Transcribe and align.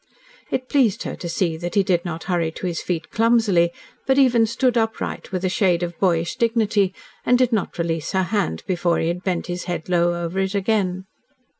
It 0.49 0.67
pleased 0.67 1.03
her 1.03 1.15
to 1.17 1.29
see 1.29 1.57
that 1.57 1.75
he 1.75 1.83
did 1.83 2.03
not 2.03 2.23
hurry 2.23 2.51
to 2.53 2.65
his 2.65 2.81
feet 2.81 3.11
clumsily, 3.11 3.71
but 4.07 4.17
even 4.17 4.47
stood 4.47 4.75
upright, 4.75 5.31
with 5.31 5.45
a 5.45 5.47
shade 5.47 5.83
of 5.83 5.95
boyish 5.99 6.37
dignity, 6.37 6.91
and 7.23 7.37
did 7.37 7.53
not 7.53 7.77
release 7.77 8.13
her 8.13 8.23
hand 8.23 8.63
before 8.65 8.97
he 8.97 9.09
had 9.09 9.21
bent 9.21 9.45
his 9.45 9.65
head 9.65 9.89
low 9.89 10.15
over 10.23 10.39
it 10.39 10.55
again. 10.55 11.05